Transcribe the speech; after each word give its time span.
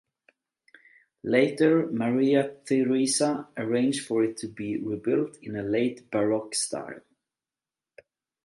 Later 1.25 1.85
Maria 1.91 2.55
Theresa 2.65 3.49
arranged 3.55 4.07
for 4.07 4.23
it 4.23 4.35
to 4.37 4.47
be 4.47 4.77
rebuilt 4.79 5.37
in 5.43 5.71
late 5.71 6.09
Baroque 6.09 6.55
style. 6.55 7.01